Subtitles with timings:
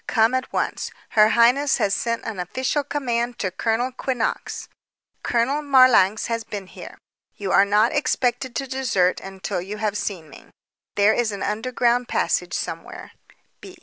[0.07, 0.89] Come at once.
[1.09, 4.67] Her highness has sent an official command to Colonel Quinnox.
[5.21, 6.97] Count Marlanx has been here.
[7.35, 10.47] You are not expected to desert until you have seen me.
[10.95, 13.11] There is an underground passage somewhere.